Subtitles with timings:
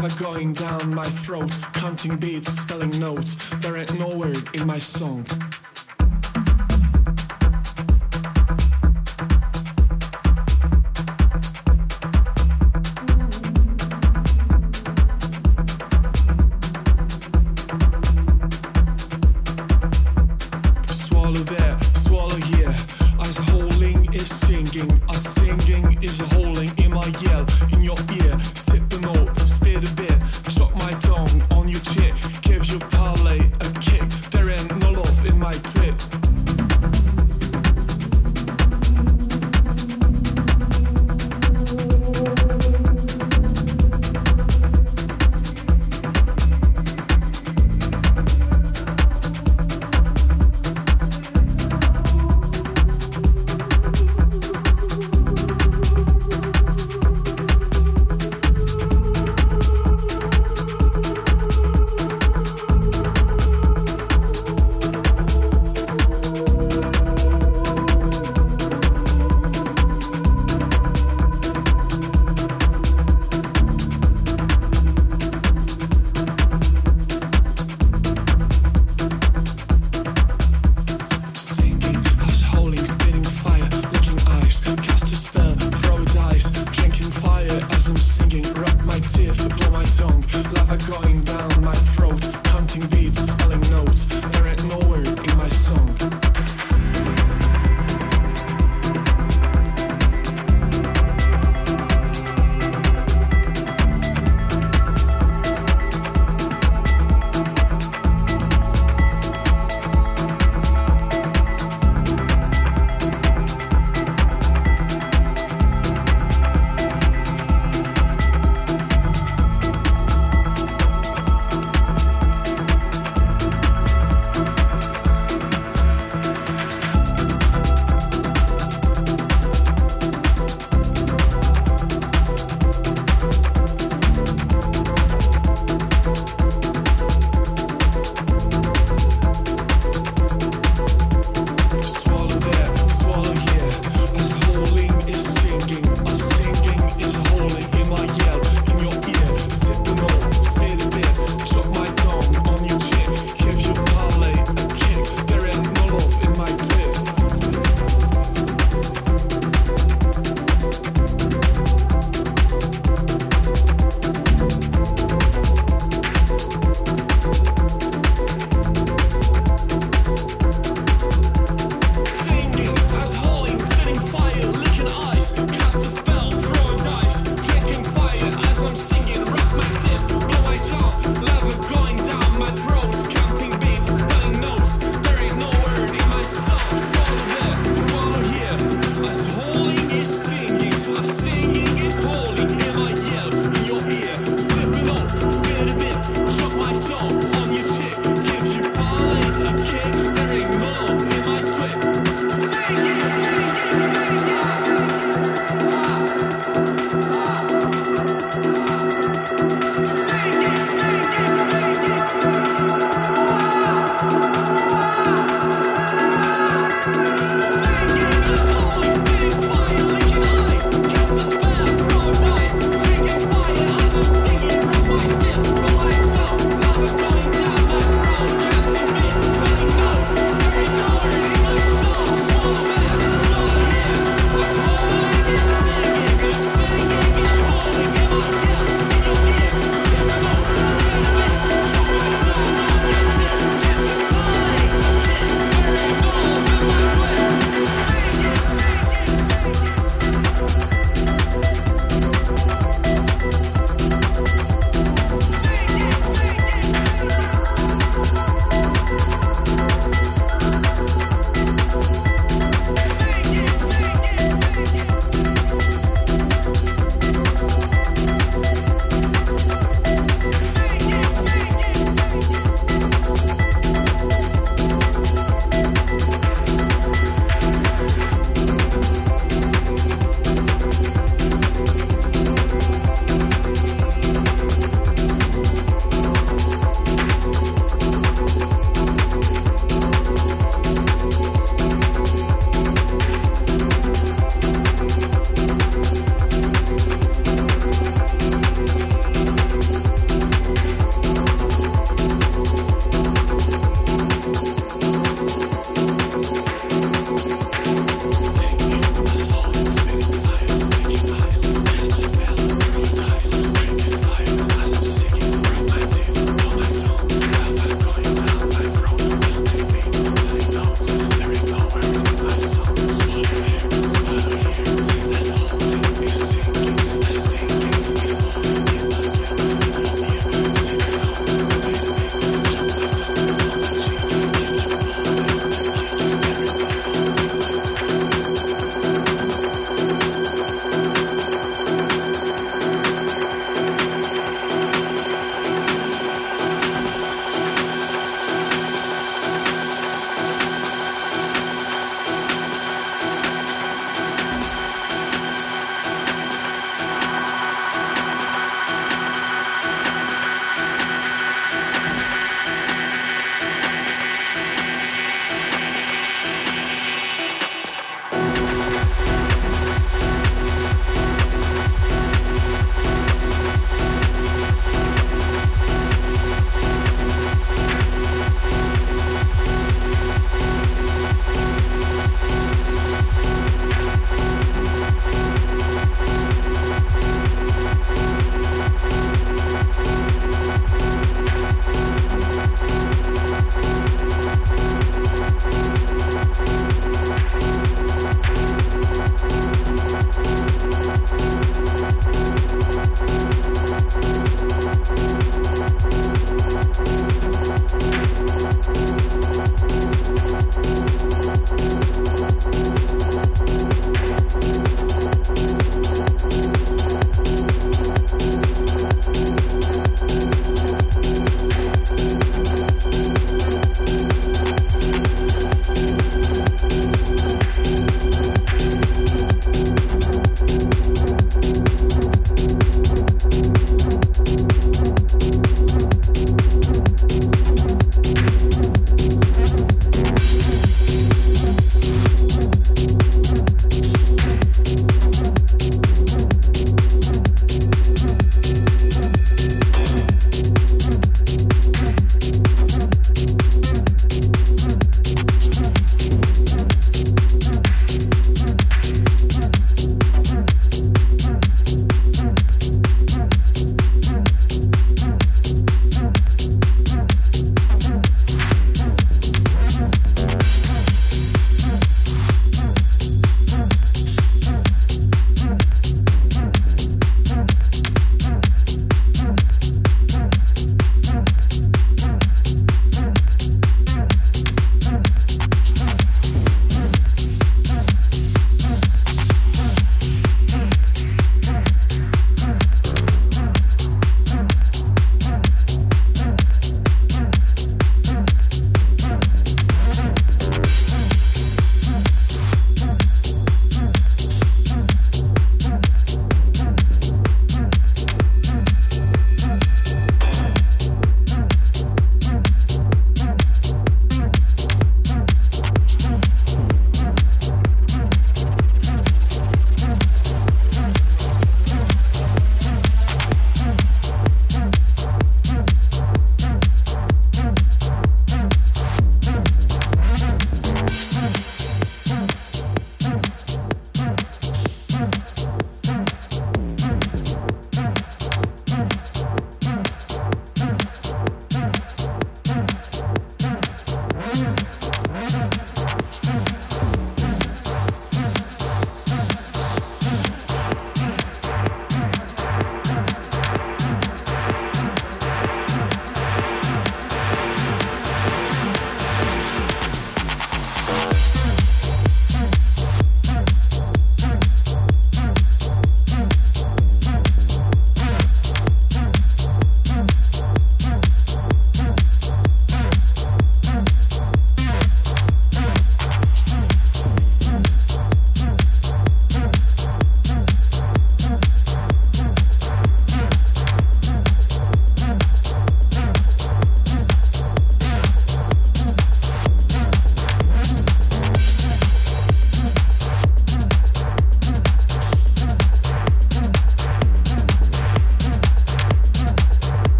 [0.00, 3.50] lava going down my throat, counting beats, spelling notes.
[3.56, 5.26] There ain't no word in my song.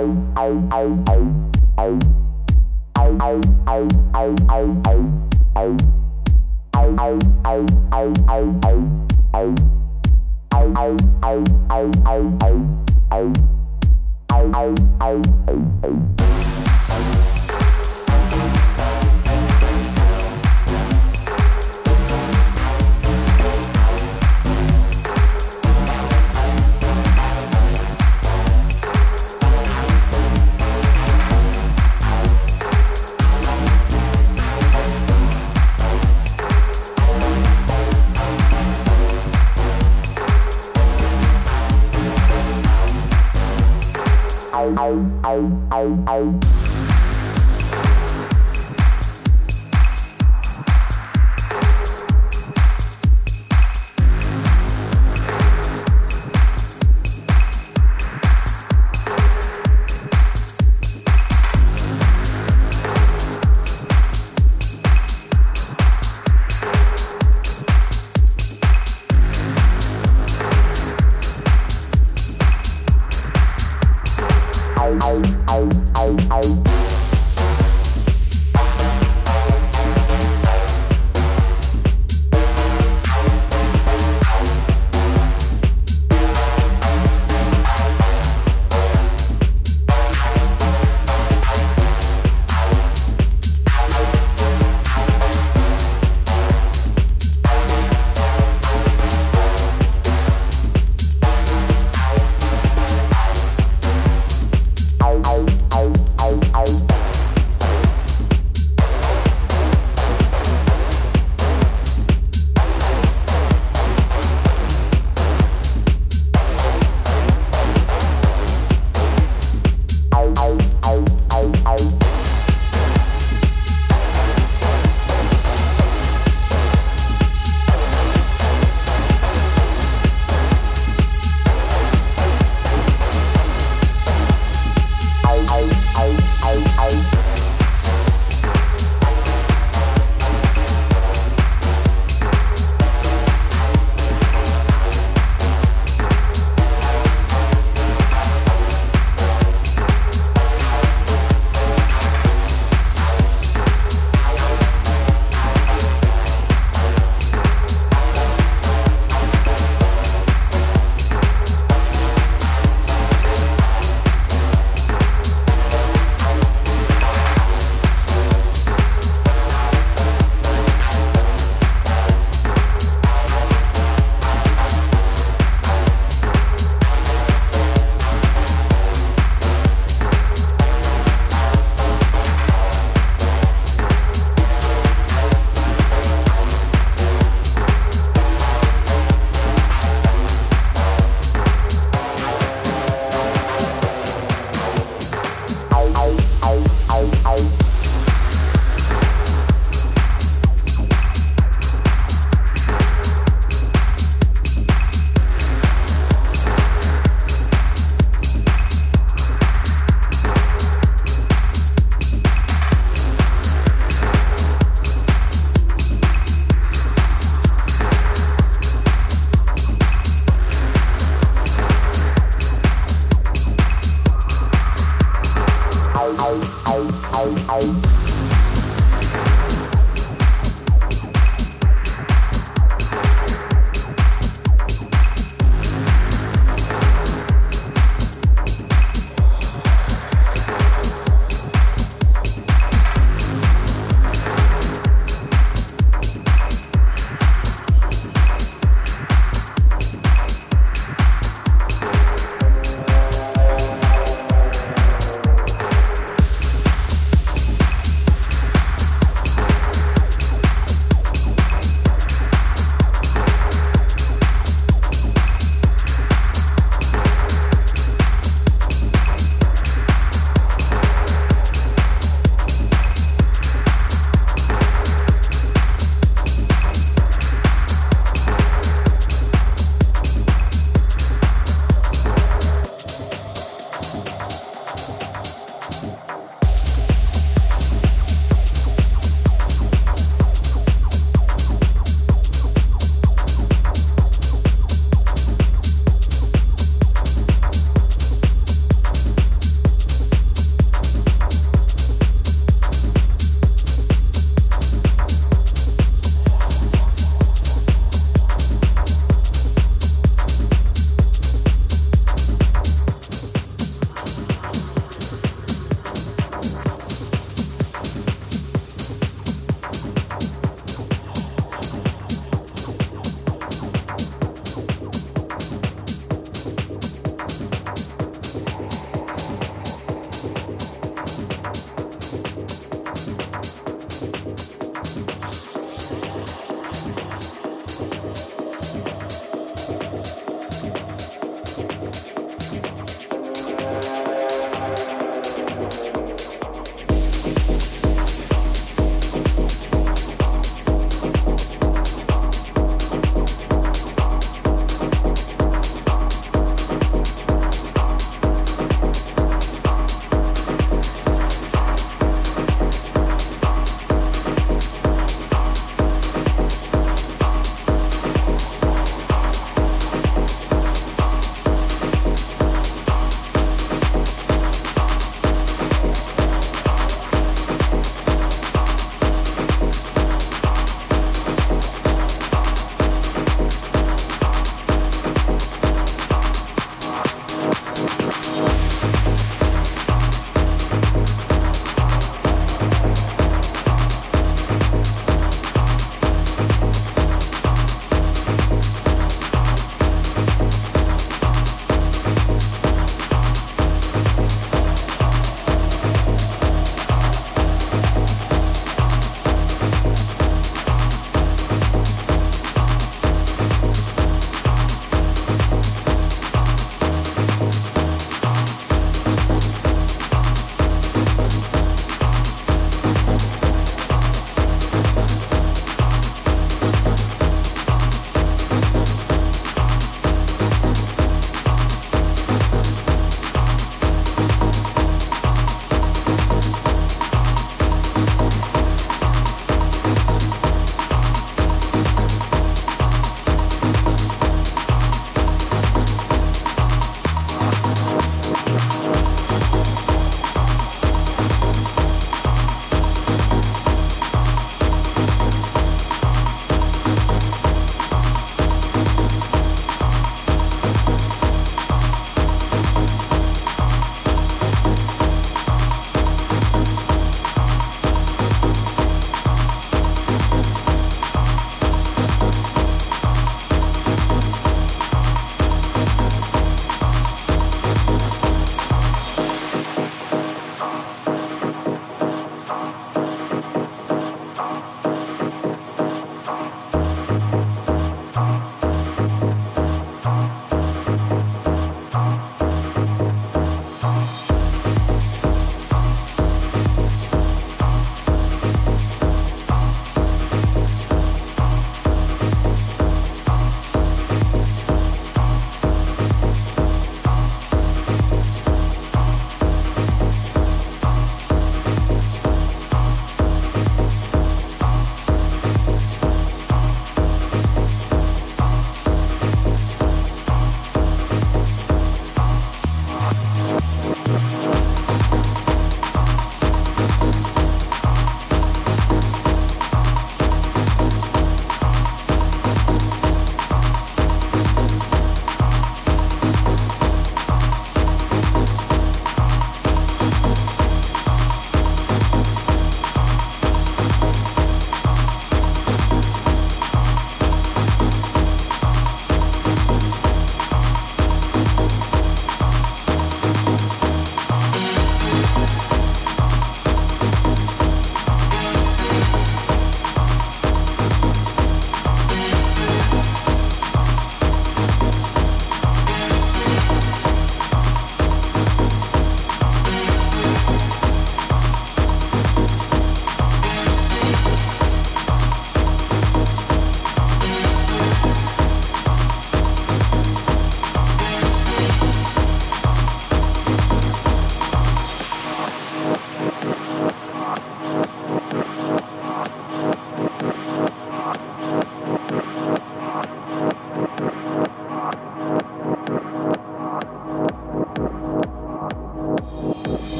[0.00, 1.09] ow, ow, ow, ow.